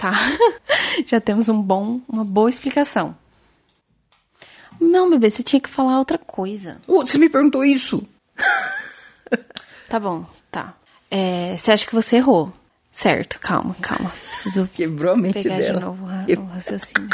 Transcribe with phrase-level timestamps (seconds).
[0.00, 0.14] Tá.
[1.06, 3.14] Já temos um bom, uma boa explicação.
[4.80, 6.80] Não, bebê, você tinha que falar outra coisa.
[6.88, 8.02] Uh, você me perguntou isso.
[9.90, 10.72] Tá bom, tá.
[11.10, 12.50] É, você acha que você errou?
[12.90, 14.08] Certo, calma, calma.
[14.10, 15.78] Preciso Quebrou a mente pegar dela.
[15.80, 17.10] de novo o ra- o raciocínio.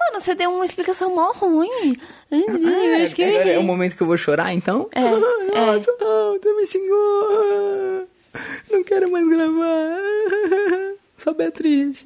[0.00, 1.96] Mano, você deu uma explicação mó ruim.
[2.32, 4.88] Eu acho que Agora é o momento que eu vou chorar, então?
[4.92, 5.10] É, é.
[5.10, 8.08] Nossa, ah, tu me xingou.
[8.70, 9.98] Não quero mais gravar.
[11.26, 12.04] Só Beatriz.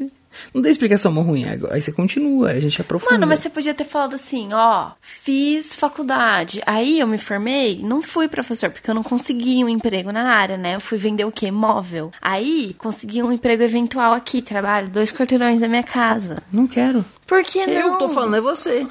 [0.54, 1.44] Não dá explicação mó ruim.
[1.44, 3.12] Aí você continua, a gente aprofunda.
[3.12, 8.00] Mano, mas você podia ter falado assim, ó, fiz faculdade, aí eu me formei, não
[8.00, 10.76] fui professor, porque eu não consegui um emprego na área, né?
[10.76, 11.50] Eu fui vender o quê?
[11.50, 12.10] Móvel.
[12.22, 16.42] Aí, consegui um emprego eventual aqui, trabalho dois quarteirões da minha casa.
[16.50, 17.04] Não quero.
[17.26, 17.74] Por que não?
[17.74, 18.86] Eu tô falando, é você.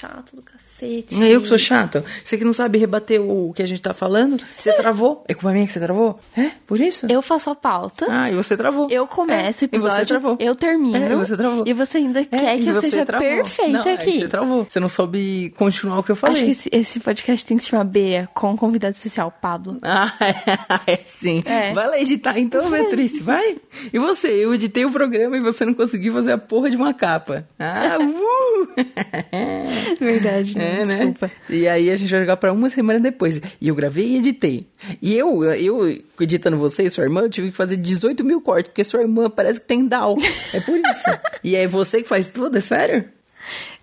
[0.00, 1.22] Chato do cacete.
[1.22, 2.02] É eu que sou chato.
[2.22, 4.42] Você que não sabe rebater o que a gente tá falando.
[4.56, 5.24] Você travou.
[5.28, 6.18] É culpa minha que você travou?
[6.36, 6.50] É?
[6.66, 7.06] Por isso?
[7.08, 8.06] Eu faço a pauta.
[8.08, 8.88] Ah, e você travou.
[8.90, 10.36] Eu começo o É, e você episódio, travou.
[10.40, 10.96] eu termino.
[10.96, 11.64] É, e você travou.
[11.66, 13.26] E você ainda É, quer que eu seja travou.
[13.28, 14.18] perfeita não, aí aqui.
[14.20, 14.66] Você travou.
[14.68, 16.36] Você não soube continuar o que eu falei.
[16.36, 19.78] Acho que esse, esse podcast tem que se chamar Bea, com um convidado especial, Pablo.
[19.82, 20.12] Ah,
[20.86, 21.42] é sim.
[21.46, 21.72] É.
[21.74, 23.56] Vai lá editar então, Beatriz, vai.
[23.92, 24.28] E você?
[24.28, 27.46] Eu editei o programa e você não conseguiu fazer a porra de uma capa.
[27.58, 28.68] Ah, uh!
[30.00, 30.80] Verdade, né?
[30.82, 31.26] É, Desculpa.
[31.26, 31.32] né?
[31.50, 33.40] E aí a gente vai jogar pra uma semana depois.
[33.60, 34.66] E eu gravei e editei.
[35.00, 38.68] E eu, eu editando você e sua irmã, eu tive que fazer 18 mil cortes,
[38.70, 40.16] porque sua irmã parece que tem Down.
[40.52, 41.10] É por isso.
[41.42, 43.04] e é você que faz tudo, é sério?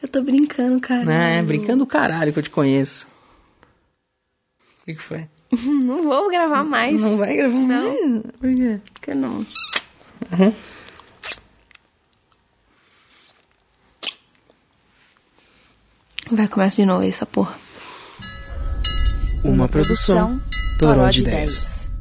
[0.01, 1.13] Eu tô brincando, cara.
[1.13, 3.07] É, brincando o caralho que eu te conheço.
[4.81, 5.27] O que, que foi?
[5.83, 6.99] Não vou gravar mais.
[6.99, 7.67] Não vai gravar Não.
[7.67, 8.21] mais?
[8.39, 8.79] Por quê?
[8.93, 9.45] Porque não.
[16.31, 17.53] Vai, começa de novo essa porra.
[19.43, 20.41] Uma produção
[20.79, 21.91] Toró de Ideias.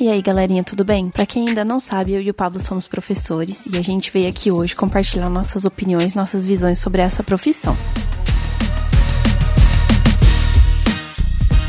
[0.00, 1.08] E aí, galerinha, tudo bem?
[1.10, 4.28] Pra quem ainda não sabe, eu e o Pablo somos professores e a gente veio
[4.28, 7.76] aqui hoje compartilhar nossas opiniões, nossas visões sobre essa profissão.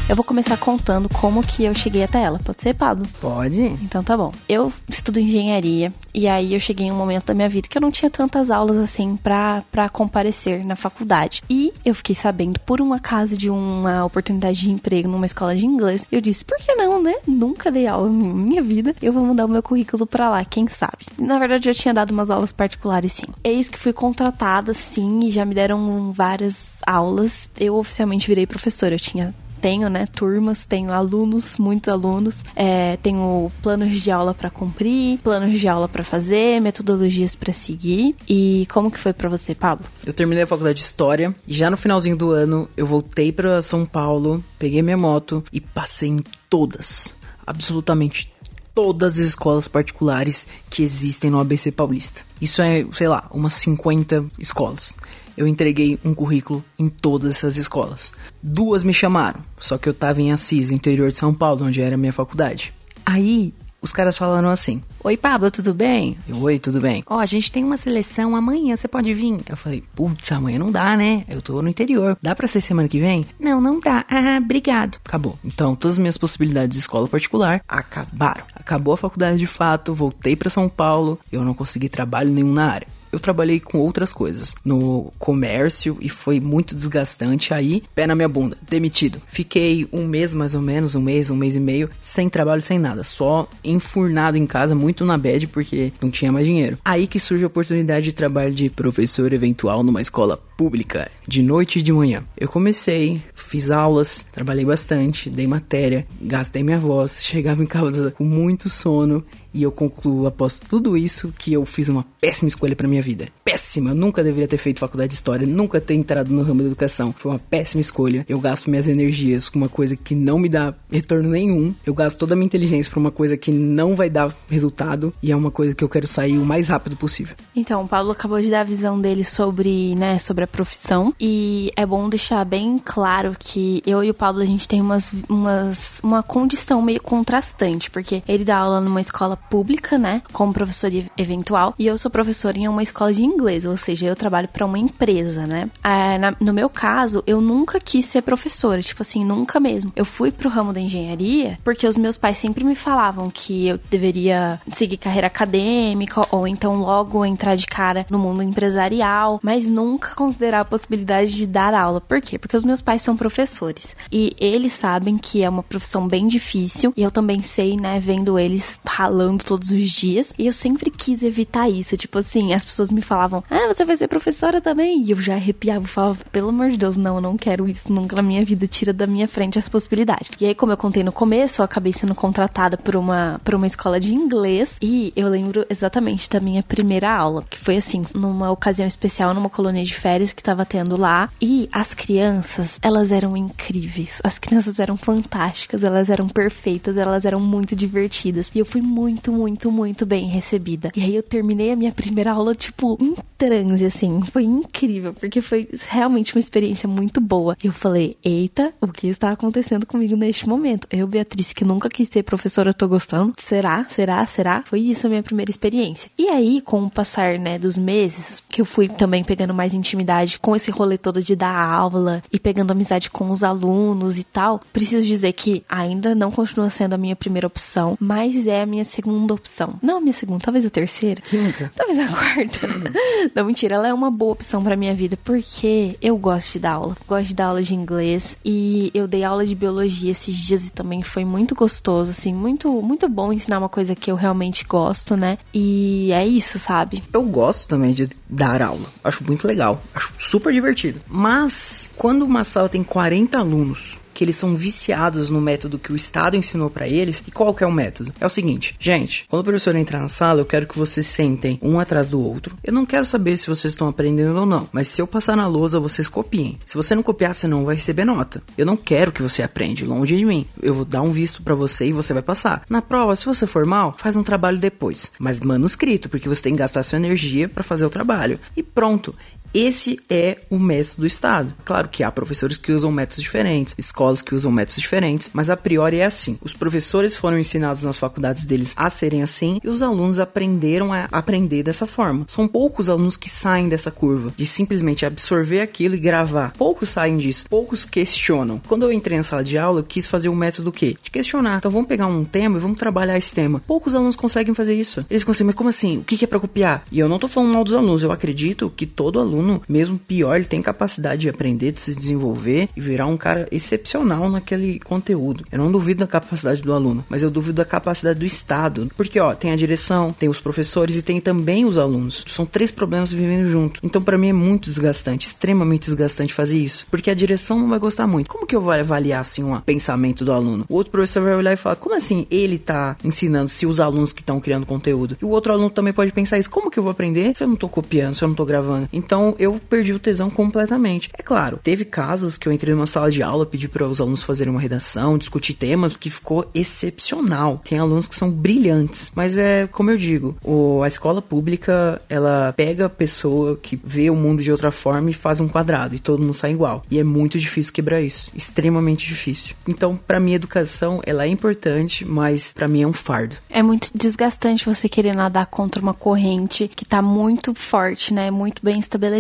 [0.10, 2.40] Eu vou começar contando como que eu cheguei até ela.
[2.40, 3.08] Pode ser, Pablo?
[3.22, 3.62] Pode?
[3.62, 4.34] Então tá bom.
[4.50, 7.82] Eu estudo engenharia e aí eu cheguei em um momento da minha vida que eu
[7.82, 11.44] não tinha tantas aulas assim pra, pra comparecer na faculdade.
[11.48, 15.68] E eu fiquei sabendo, por um acaso, de uma oportunidade de emprego numa escola de
[15.68, 16.08] inglês.
[16.12, 17.14] Eu disse, por que não, né?
[17.28, 18.96] Nunca dei aula na minha vida.
[19.04, 21.06] Eu vou mandar o meu currículo pra lá, quem sabe.
[21.20, 23.28] Na verdade, eu tinha dado umas aulas particulares, sim.
[23.44, 27.48] Eis que fui contratada, sim, e já me deram várias aulas.
[27.60, 28.96] Eu oficialmente virei professora.
[28.96, 34.50] Eu tinha tenho, né, turmas, tenho alunos, muitos alunos, é, tenho planos de aula para
[34.50, 38.16] cumprir, planos de aula para fazer, metodologias para seguir.
[38.28, 39.86] E como que foi para você, Pablo?
[40.06, 43.62] Eu terminei a faculdade de História e já no finalzinho do ano eu voltei pra
[43.62, 47.16] São Paulo, peguei minha moto e passei em todas,
[47.46, 48.34] absolutamente
[48.74, 52.22] todas as escolas particulares que existem no ABC Paulista.
[52.40, 54.96] Isso é, sei lá, umas 50 escolas.
[55.40, 58.12] Eu entreguei um currículo em todas essas escolas.
[58.44, 61.96] Duas me chamaram, só que eu tava em Assis, interior de São Paulo, onde era
[61.96, 62.74] a minha faculdade.
[63.06, 66.18] Aí, os caras falaram assim: Oi, Pablo, tudo bem?
[66.28, 67.06] Eu, Oi, tudo bem.
[67.08, 69.40] Ó, a gente tem uma seleção amanhã, você pode vir?
[69.48, 71.24] Eu falei: Putz, amanhã não dá, né?
[71.30, 72.18] Eu tô no interior.
[72.22, 73.26] Dá pra ser semana que vem?
[73.40, 74.04] Não, não dá.
[74.10, 74.98] Ah, obrigado.
[75.06, 75.40] Acabou.
[75.42, 78.44] Então, todas as minhas possibilidades de escola particular acabaram.
[78.54, 82.70] Acabou a faculdade de fato, voltei pra São Paulo, eu não consegui trabalho nenhum na
[82.74, 88.16] área eu trabalhei com outras coisas no comércio e foi muito desgastante aí, pé na
[88.16, 89.20] minha bunda, demitido.
[89.28, 92.80] Fiquei um mês mais ou menos, um mês, um mês e meio, sem trabalho, sem
[92.80, 96.78] nada, só enfurnado em casa, muito na bed porque não tinha mais dinheiro.
[96.84, 101.80] Aí que surge a oportunidade de trabalho de professor eventual numa escola pública, de noite
[101.80, 102.24] e de manhã.
[102.38, 108.26] Eu comecei, fiz aulas, trabalhei bastante, dei matéria, gastei minha voz, chegava em casa com
[108.26, 109.24] muito sono
[109.54, 113.28] e eu concluo após tudo isso que eu fiz uma péssima escolha para minha vida.
[113.44, 116.68] Péssima, eu nunca deveria ter feito faculdade de história, nunca ter entrado no ramo da
[116.68, 117.14] educação.
[117.18, 118.26] Foi uma péssima escolha.
[118.28, 121.74] Eu gasto minhas energias com uma coisa que não me dá retorno nenhum.
[121.86, 125.32] Eu gasto toda a minha inteligência para uma coisa que não vai dar resultado e
[125.32, 127.36] é uma coisa que eu quero sair o mais rápido possível.
[127.56, 131.72] Então, o Pablo acabou de dar a visão dele sobre, né, sobre a profissão e
[131.76, 136.00] é bom deixar bem claro que eu e o Pablo a gente tem umas, umas
[136.04, 141.74] uma condição meio contrastante, porque ele dá aula numa escola pública, né, como professor eventual,
[141.78, 144.78] e eu sou professora em uma escola de inglês, ou seja, eu trabalho para uma
[144.78, 145.70] empresa, né?
[145.84, 149.92] Ah, na, no meu caso, eu nunca quis ser professora, tipo assim, nunca mesmo.
[149.96, 153.80] Eu fui pro ramo da engenharia porque os meus pais sempre me falavam que eu
[153.90, 160.16] deveria seguir carreira acadêmica ou então logo entrar de cara no mundo empresarial, mas nunca
[160.16, 162.02] considerar a possibilidade de dar aula.
[162.02, 162.38] Por quê?
[162.38, 166.94] Porque os meus pais são professores e eles sabem que é uma profissão bem difícil
[166.96, 170.34] e eu também sei, né, vendo eles ralando todos os dias.
[170.38, 173.98] E eu sempre quis evitar isso, tipo assim, as pessoas me falavam: "Ah, você vai
[173.98, 177.38] ser professora também?" E eu já arrepiava, falava: "Pelo amor de Deus, não, eu não
[177.38, 180.32] quero isso nunca na minha vida, tira da minha frente essa possibilidade".
[180.40, 183.68] E aí, como eu contei no começo, eu acabei sendo contratada por uma por uma
[183.68, 188.52] escola de inglês e eu lembro exatamente da minha primeira aula, que foi assim, numa
[188.52, 193.36] ocasião especial, numa colônia de férias que tava tendo lá, e as crianças, elas eram
[193.36, 194.22] incríveis.
[194.24, 198.52] As crianças eram fantásticas, elas eram perfeitas, elas eram muito divertidas.
[198.54, 200.92] E eu fui muito, muito, muito bem recebida.
[200.96, 204.22] E aí eu terminei a minha primeira aula, tipo, em transe, assim.
[204.32, 207.58] Foi incrível, porque foi realmente uma experiência muito boa.
[207.64, 210.88] E eu falei, eita, o que está acontecendo comigo neste momento?
[210.92, 213.34] Eu, Beatriz, que nunca quis ser professora, tô gostando.
[213.38, 213.86] Será?
[213.90, 214.26] Será?
[214.26, 214.64] Será?
[214.66, 216.10] Foi isso a minha primeira experiência.
[216.18, 220.40] E aí, com o passar, né, dos meses, que eu fui também pegando mais intimidade
[220.40, 224.62] com esse rolê todo de dar aula e pegando amizade com os alunos e tal,
[224.72, 228.86] preciso dizer que ainda não continua sendo a minha primeira opção, mas é a minha
[228.86, 229.76] segunda opção.
[229.82, 231.22] Não a minha segunda, talvez a terceira.
[231.22, 231.72] Quinta.
[231.76, 232.68] Talvez a quarta.
[233.36, 236.72] Não, mentira, ela é uma boa opção pra minha vida, porque eu gosto de dar
[236.74, 236.98] aula.
[237.08, 240.72] Gosto de dar aula de inglês e eu dei aula de biologia esses dias e
[240.72, 245.16] também foi muito gostoso, assim, muito, muito bom ensinar uma coisa que eu realmente gosto,
[245.16, 245.38] né?
[245.54, 247.04] E é isso, sabe?
[247.14, 248.88] Eu gosto também de dar aula.
[249.04, 249.82] Acho muito legal.
[249.94, 251.02] Acho super divertido.
[251.08, 255.96] Mas, quando uma sala tem 40 alunos, que eles são viciados no método que o
[255.96, 257.24] Estado ensinou para eles.
[257.26, 258.14] E qual que é o método?
[258.20, 261.58] É o seguinte, gente, quando o professor entrar na sala, eu quero que vocês sentem
[261.62, 262.58] um atrás do outro.
[262.62, 265.48] Eu não quero saber se vocês estão aprendendo ou não, mas se eu passar na
[265.48, 266.60] lousa, vocês copiem.
[266.66, 268.44] Se você não copiar, você não vai receber nota.
[268.58, 270.46] Eu não quero que você aprenda longe de mim.
[270.62, 272.64] Eu vou dar um visto para você e você vai passar.
[272.70, 276.52] Na prova, se você for mal, faz um trabalho depois, mas manuscrito, porque você tem
[276.52, 278.38] que gastar sua energia para fazer o trabalho.
[278.54, 279.16] E pronto.
[279.54, 281.52] Esse é o método do Estado.
[281.66, 285.58] Claro que há professores que usam métodos diferentes, escolas que usam métodos diferentes, mas a
[285.58, 286.38] priori é assim.
[286.44, 291.08] Os professores foram ensinados nas faculdades deles a serem assim e os alunos aprenderam a
[291.12, 292.26] aprender dessa forma.
[292.28, 296.54] São poucos alunos que saem dessa curva, de simplesmente absorver aquilo e gravar.
[296.56, 298.62] Poucos saem disso, poucos questionam.
[298.68, 300.96] Quando eu entrei na sala de aula, eu quis fazer um método do quê?
[301.02, 301.58] De questionar.
[301.58, 303.60] Então vamos pegar um tema e vamos trabalhar esse tema.
[303.66, 305.04] Poucos alunos conseguem fazer isso.
[305.10, 305.98] Eles conseguem, mas como assim?
[305.98, 306.84] O que é para copiar?
[306.92, 309.98] E eu não tô falando mal dos alunos, eu acredito que todo aluno aluno, mesmo
[309.98, 314.80] pior, ele tem capacidade de aprender, de se desenvolver e virar um cara excepcional naquele
[314.80, 315.46] conteúdo.
[315.52, 318.92] Eu não duvido da capacidade do aluno, mas eu duvido da capacidade do Estado.
[318.96, 322.24] Porque, ó, tem a direção, tem os professores e tem também os alunos.
[322.28, 323.80] São três problemas vivendo junto.
[323.84, 326.86] Então, para mim, é muito desgastante, extremamente desgastante fazer isso.
[326.90, 328.30] Porque a direção não vai gostar muito.
[328.30, 330.66] Como que eu vou avaliar, assim, um pensamento do aluno?
[330.68, 334.12] O outro professor vai olhar e falar, como assim ele tá ensinando se os alunos
[334.12, 335.18] que estão criando conteúdo?
[335.22, 336.50] E o outro aluno também pode pensar isso.
[336.50, 338.90] Como que eu vou aprender se eu não tô copiando, se eu não tô gravando?
[339.38, 341.10] Eu perdi o tesão completamente.
[341.18, 344.24] É claro, teve casos que eu entrei numa sala de aula, pedi para os alunos
[344.24, 347.62] fazerem uma redação, discutir temas, que ficou excepcional.
[347.64, 352.54] Tem alunos que são brilhantes, mas é como eu digo, o, a escola pública ela
[352.54, 356.00] pega a pessoa que vê o mundo de outra forma e faz um quadrado e
[356.00, 356.84] todo mundo sai igual.
[356.90, 359.56] E é muito difícil quebrar isso, extremamente difícil.
[359.68, 363.36] Então, para mim, educação ela é importante, mas para mim é um fardo.
[363.50, 368.32] É muito desgastante você querer nadar contra uma corrente que tá muito forte, né?
[368.32, 369.19] Muito bem estabelecida.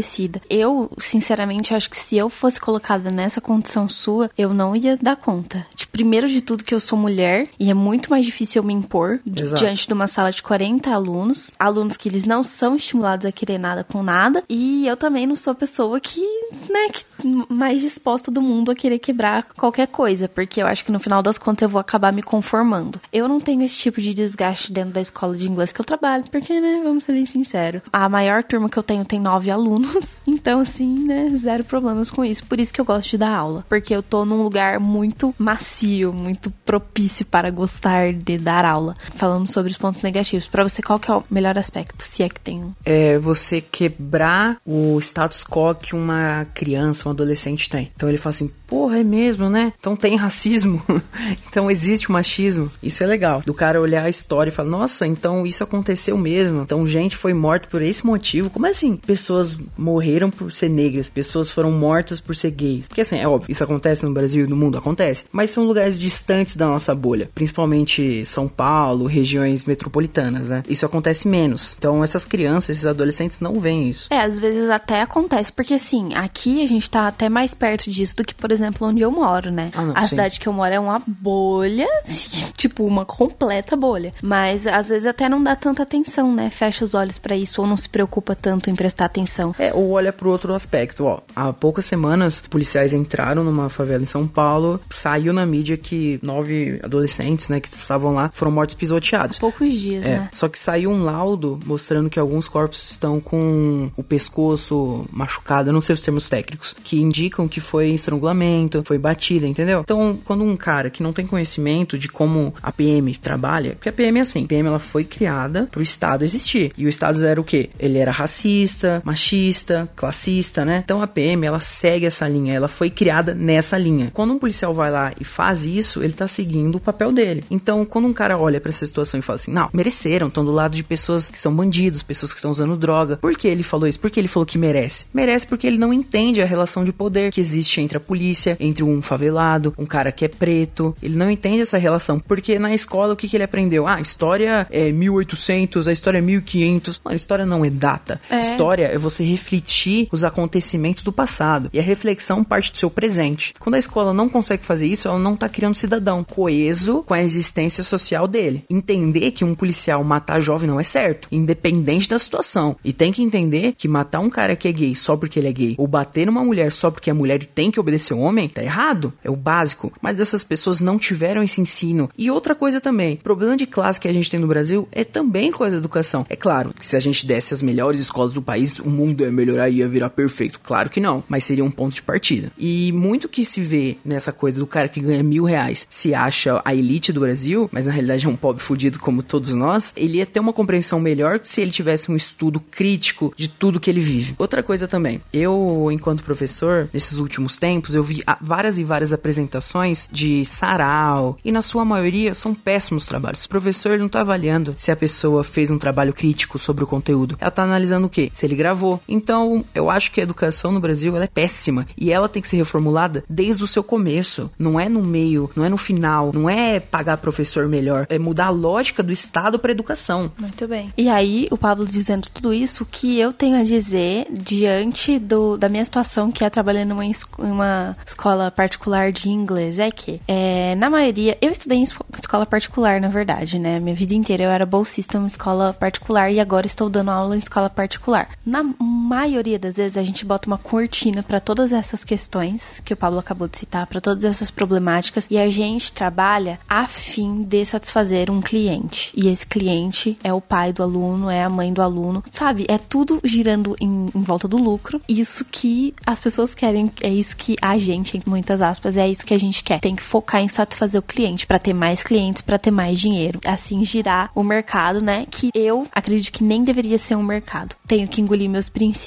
[0.49, 5.15] Eu, sinceramente, acho que se eu fosse colocada nessa condição sua, eu não ia dar
[5.15, 5.65] conta.
[5.75, 8.73] Tipo, primeiro de tudo que eu sou mulher e é muito mais difícil eu me
[8.73, 9.61] impor Exato.
[9.61, 13.57] diante de uma sala de 40 alunos, alunos que eles não são estimulados a querer
[13.57, 16.21] nada com nada, e eu também não sou a pessoa que,
[16.69, 17.05] né, que
[17.49, 21.21] mais disposta do mundo a querer quebrar qualquer coisa, porque eu acho que no final
[21.21, 22.99] das contas eu vou acabar me conformando.
[23.11, 26.23] Eu não tenho esse tipo de desgaste dentro da escola de inglês que eu trabalho,
[26.31, 27.81] porque, né, vamos ser bem sinceros.
[27.91, 29.88] A maior turma que eu tenho tem nove alunos,
[30.27, 32.43] então, assim, né, zero problemas com isso.
[32.45, 36.13] Por isso que eu gosto de dar aula, porque eu tô num lugar muito macio,
[36.13, 38.95] muito propício para gostar de dar aula.
[39.15, 42.29] Falando sobre os pontos negativos, para você, qual que é o melhor aspecto, se é
[42.29, 42.73] que tem um?
[42.85, 47.91] É você quebrar o status quo que uma criança, um adolescente tem.
[47.95, 49.73] Então ele fala assim, porra, é mesmo, né?
[49.79, 50.81] Então tem racismo,
[51.47, 52.71] então existe o machismo.
[52.81, 53.41] Isso é legal.
[53.45, 56.61] Do cara olhar a história e falar, nossa, então isso aconteceu mesmo.
[56.61, 58.49] Então gente foi morta por esse motivo.
[58.49, 58.97] Como é assim?
[58.97, 62.87] Pessoas morreram por ser negras, pessoas foram mortas por ser gays.
[62.87, 65.25] Porque assim, é óbvio, isso acontece no Brasil e no mundo, acontece.
[65.31, 70.63] Mas são lugares distantes da nossa bolha, principalmente São Paulo, regiões metropolitanas, né?
[70.67, 71.75] Isso acontece menos.
[71.77, 74.07] Então essas crianças, esses adolescentes não veem isso.
[74.09, 78.15] É, às vezes até acontece, porque assim, aqui a gente tá até mais perto disso
[78.17, 79.71] do que, por exemplo, onde eu moro, né?
[79.73, 80.09] Ah, não, a sim.
[80.09, 81.87] cidade que eu moro é uma bolha,
[82.55, 84.13] tipo, uma completa bolha.
[84.21, 86.49] Mas às vezes até não dá tanta atenção, né?
[86.49, 89.55] Fecha os olhos pra isso ou não se preocupa tanto em prestar atenção.
[89.57, 91.19] É, ou olha pro outro aspecto, ó.
[91.35, 96.79] Há poucas semanas, policiais entraram numa favela em São Paulo, saiu na mídia que nove
[96.83, 99.39] adolescentes, né, que estavam lá, foram mortos pisoteados.
[99.39, 100.29] Poucos dias, É, né?
[100.31, 105.73] só que saiu um laudo mostrando que alguns corpos estão com o pescoço machucado, eu
[105.73, 109.81] não sei os termos técnicos, que indicam que foi estrangulamento, foi batida, entendeu?
[109.81, 113.93] Então, quando um cara que não tem conhecimento de como a PM trabalha, porque a
[113.93, 116.71] PM é assim, a PM ela foi criada pro Estado existir.
[116.77, 117.69] E o Estado era o quê?
[117.79, 119.58] Ele era racista, machista,
[119.95, 120.81] classista, né?
[120.83, 124.11] Então a PM ela segue essa linha, ela foi criada nessa linha.
[124.13, 127.43] Quando um policial vai lá e faz isso, ele tá seguindo o papel dele.
[127.49, 130.51] Então, quando um cara olha pra essa situação e fala assim: "Não, mereceram, estão do
[130.51, 133.17] lado de pessoas que são bandidos, pessoas que estão usando droga".
[133.17, 133.99] Por que ele falou isso?
[133.99, 135.05] Porque ele falou que merece.
[135.13, 138.83] Merece porque ele não entende a relação de poder que existe entre a polícia, entre
[138.83, 140.95] um favelado, um cara que é preto.
[141.01, 143.87] Ele não entende essa relação, porque na escola o que, que ele aprendeu?
[143.87, 147.01] Ah, história é 1800, a história é 1500.
[147.03, 148.21] Mano, história não é data.
[148.29, 148.39] É.
[148.39, 151.69] História é você refletir os acontecimentos do passado.
[151.73, 153.53] E a reflexão parte do seu presente.
[153.57, 157.13] Quando a escola não consegue fazer isso, ela não tá criando um cidadão coeso com
[157.13, 158.63] a existência social dele.
[158.69, 162.75] Entender que um policial matar jovem não é certo, independente da situação.
[162.83, 165.53] E tem que entender que matar um cara que é gay só porque ele é
[165.53, 168.49] gay, ou bater numa mulher só porque é mulher e tem que obedecer o homem,
[168.49, 169.13] tá errado.
[169.23, 169.93] É o básico.
[170.01, 172.09] Mas essas pessoas não tiveram esse ensino.
[172.17, 175.51] E outra coisa também, problema de classe que a gente tem no Brasil é também
[175.51, 176.25] coisa da educação.
[176.29, 179.31] É claro que se a gente desse as melhores escolas do país, o mundo ia
[179.31, 180.59] melhorar e ia virar perfeito.
[180.59, 182.51] Claro que não, mas seria um ponto de partida.
[182.57, 186.61] E muito que se vê nessa coisa do cara que ganha mil reais se acha
[186.65, 190.17] a elite do Brasil, mas na realidade é um pobre fudido como todos nós, ele
[190.17, 193.99] ia ter uma compreensão melhor se ele tivesse um estudo crítico de tudo que ele
[193.99, 194.35] vive.
[194.37, 200.09] Outra coisa também, eu, enquanto professor, nesses últimos tempos, eu vi várias e várias apresentações
[200.11, 203.45] de sarau, e na sua maioria são péssimos trabalhos.
[203.45, 207.37] O professor não tá avaliando se a pessoa fez um trabalho crítico sobre o conteúdo.
[207.39, 208.29] Ela tá analisando o quê?
[208.33, 209.01] Se ele gravou.
[209.19, 212.47] Então, eu acho que a educação no Brasil ela é péssima e ela tem que
[212.47, 214.49] ser reformulada desde o seu começo.
[214.57, 218.45] Não é no meio, não é no final, não é pagar professor melhor, é mudar
[218.47, 220.31] a lógica do Estado para educação.
[220.39, 220.91] Muito bem.
[220.97, 225.57] E aí, o Pablo dizendo tudo isso, o que eu tenho a dizer diante do,
[225.57, 229.91] da minha situação, que é trabalhando numa es- em uma escola particular de inglês, é
[229.91, 233.79] que, é, na maioria, eu estudei em esco- escola particular, na verdade, né?
[233.79, 237.35] Minha vida inteira eu era bolsista em uma escola particular e agora estou dando aula
[237.35, 238.29] em escola particular.
[238.45, 238.63] Na
[239.09, 243.17] maioria das vezes, a gente bota uma cortina para todas essas questões que o Pablo
[243.17, 248.29] acabou de citar, para todas essas problemáticas, e a gente trabalha a fim de satisfazer
[248.29, 249.11] um cliente.
[249.15, 252.67] E esse cliente é o pai do aluno, é a mãe do aluno, sabe?
[252.69, 255.01] É tudo girando em, em volta do lucro.
[255.09, 259.25] Isso que as pessoas querem, é isso que a gente, em muitas aspas, é isso
[259.25, 259.79] que a gente quer.
[259.79, 263.39] Tem que focar em satisfazer o cliente para ter mais clientes, para ter mais dinheiro.
[263.43, 265.25] Assim girar o mercado, né?
[265.31, 267.75] Que eu acredito que nem deveria ser um mercado.
[267.87, 268.98] Tenho que engolir meus princípios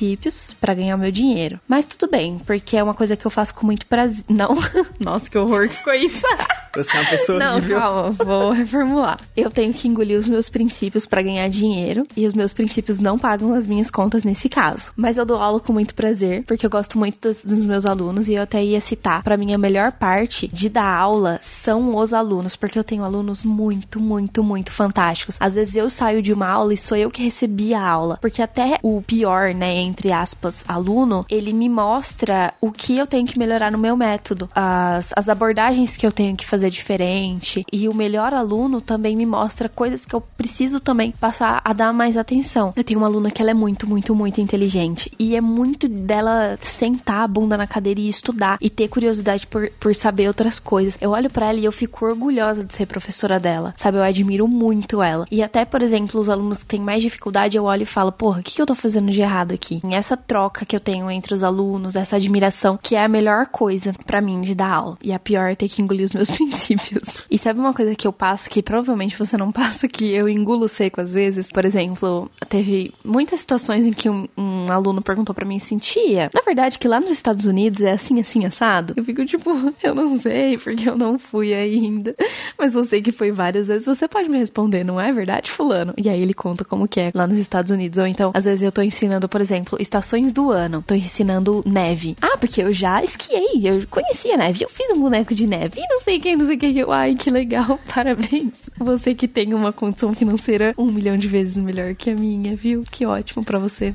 [0.61, 1.61] para ganhar o meu dinheiro.
[1.69, 4.25] Mas tudo bem, porque é uma coisa que eu faço com muito prazer.
[4.29, 4.57] Não,
[4.99, 6.27] nossa, que horror que ficou isso.
[6.75, 7.79] Você é uma pessoa Não, horrível.
[7.79, 9.21] calma, vou reformular.
[9.37, 13.19] Eu tenho que engolir os meus princípios pra ganhar dinheiro e os meus princípios não
[13.19, 14.91] pagam as minhas contas nesse caso.
[14.97, 18.27] Mas eu dou aula com muito prazer, porque eu gosto muito dos, dos meus alunos
[18.29, 22.15] e eu até ia citar, pra mim a melhor parte de dar aula são os
[22.15, 25.37] alunos, porque eu tenho alunos muito, muito, muito fantásticos.
[25.39, 28.41] Às vezes eu saio de uma aula e sou eu que recebi a aula, porque
[28.41, 33.39] até o pior, né, entre aspas, aluno, ele me mostra o que eu tenho que
[33.39, 37.65] melhorar no meu método, as, as abordagens que eu tenho que fazer diferente.
[37.73, 41.93] E o melhor aluno também me mostra coisas que eu preciso também passar a dar
[41.93, 42.73] mais atenção.
[42.77, 45.13] Eu tenho uma aluna que ela é muito, muito, muito inteligente.
[45.19, 49.71] E é muito dela sentar a bunda na cadeira e estudar e ter curiosidade por,
[49.81, 50.99] por saber outras coisas.
[51.01, 53.75] Eu olho pra ela e eu fico orgulhosa de ser professora dela.
[53.77, 55.27] Sabe, eu admiro muito ela.
[55.31, 58.41] E até, por exemplo, os alunos que têm mais dificuldade, eu olho e falo, porra,
[58.41, 59.72] o que que eu tô fazendo de errado aqui?
[59.85, 63.47] Em essa troca que eu tenho entre os alunos, essa admiração, que é a melhor
[63.47, 64.99] coisa para mim de dar aula.
[65.03, 67.27] E a pior é ter que engolir os meus princípios.
[67.31, 70.69] E sabe uma coisa que eu passo que provavelmente você não passa, que eu engulo
[70.69, 71.51] seco às vezes?
[71.51, 76.31] Por exemplo, teve muitas situações em que um, um aluno perguntou para mim assim, tia,
[76.35, 78.95] na verdade que lá nos Estados Unidos é assim, assim, assado?
[78.97, 79.51] Eu fico tipo,
[79.83, 82.15] eu não sei, porque eu não fui ainda.
[82.59, 85.95] Mas você que foi várias vezes, você pode me responder, não é verdade, fulano?
[85.97, 87.99] E aí ele conta como que é lá nos Estados Unidos.
[87.99, 90.83] Ou então, às vezes eu tô ensinando, por exemplo, estações do ano.
[90.87, 92.17] Tô ensinando neve.
[92.21, 95.89] Ah, porque eu já esquiei, eu conhecia neve, eu fiz um boneco de neve e
[95.89, 96.77] não sei quem, não sei quem.
[96.79, 98.53] Eu, ai, que legal, parabéns.
[98.79, 102.85] Você que tem uma condição financeira um milhão de vezes melhor que a minha, viu?
[102.91, 103.95] Que ótimo para você.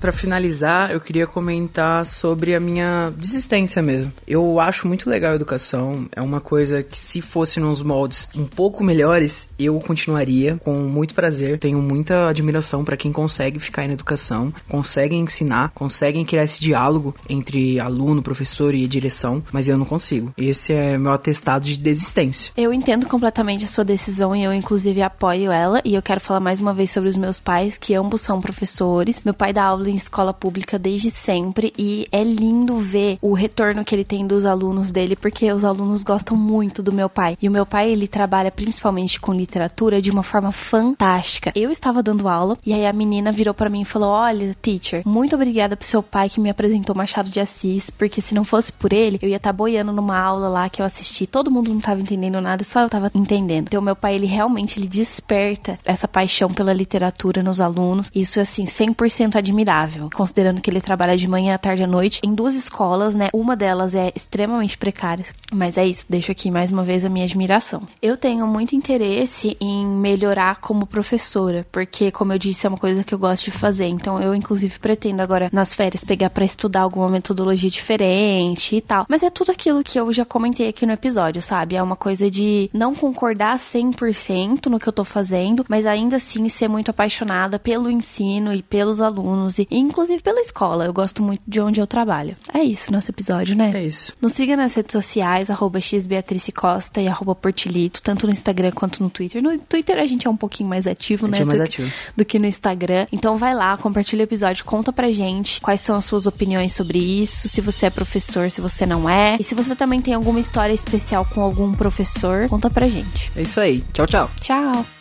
[0.00, 4.12] Para finalizar, eu queria comentar sobre a minha desistência mesmo.
[4.26, 8.44] Eu acho muito legal a educação, é uma coisa que se fosse nos moldes um
[8.44, 11.58] pouco melhores, eu continuaria com muito prazer.
[11.58, 17.14] Tenho muita admiração para quem consegue ficar na educação, consegue ensinar, conseguem criar esse diálogo
[17.28, 20.32] entre aluno, professor e direção, mas eu não consigo.
[20.38, 22.52] Esse é meu atestado de desistência.
[22.56, 26.40] Eu entendo completamente a sua decisão e eu inclusive apoio ela e eu quero falar
[26.40, 29.22] mais uma vez sobre os meus pais, que ambos são professores.
[29.24, 33.84] Meu pai dá aula em escola pública desde sempre e é lindo ver o retorno
[33.84, 37.36] que ele tem dos alunos dele, porque os alunos gostam muito do meu pai.
[37.40, 41.52] E o meu pai, ele trabalha principalmente com literatura de uma forma fantástica.
[41.54, 45.02] Eu estava dando aula e aí a menina virou para mim e falou: "Olha, teacher,
[45.06, 48.72] muito obrigada pro seu pai que me apresentou Machado de Assis, porque se não fosse
[48.72, 51.72] por ele, eu ia estar tá boiando numa aula lá que eu assisti, todo mundo
[51.72, 53.66] não tava entendendo nada, só eu tava entendendo".
[53.68, 58.10] Então meu pai, ele realmente ele desperta essa paixão pela literatura nos alunos.
[58.14, 59.77] Isso assim 100% admirável
[60.14, 63.28] considerando que ele trabalha de manhã, à tarde e à noite em duas escolas, né?
[63.32, 67.24] Uma delas é extremamente precária, mas é isso, deixo aqui mais uma vez a minha
[67.24, 67.82] admiração.
[68.00, 73.04] Eu tenho muito interesse em melhorar como professora, porque, como eu disse, é uma coisa
[73.04, 73.86] que eu gosto de fazer.
[73.86, 79.06] Então, eu, inclusive, pretendo agora nas férias pegar para estudar alguma metodologia diferente e tal.
[79.08, 81.76] Mas é tudo aquilo que eu já comentei aqui no episódio, sabe?
[81.76, 86.48] É uma coisa de não concordar 100% no que eu tô fazendo, mas ainda assim
[86.48, 90.84] ser muito apaixonada pelo ensino e pelos alunos e inclusive pela escola.
[90.84, 92.36] Eu gosto muito de onde eu trabalho.
[92.52, 93.72] É isso nosso episódio, né?
[93.74, 94.12] É isso.
[94.20, 99.10] Nos siga nas redes sociais, arroba xbeatricecosta e arroba portilito, tanto no Instagram quanto no
[99.10, 99.42] Twitter.
[99.42, 101.38] No Twitter a gente é um pouquinho mais ativo, né?
[101.38, 101.88] É mais do, ativo.
[101.88, 103.06] Que, do que no Instagram.
[103.12, 106.98] Então vai lá, compartilha o episódio, conta pra gente quais são as suas opiniões sobre
[106.98, 109.36] isso, se você é professor, se você não é.
[109.38, 113.30] E se você também tem alguma história especial com algum professor, conta pra gente.
[113.36, 113.80] É isso aí.
[113.92, 114.30] Tchau, tchau.
[114.40, 114.97] Tchau.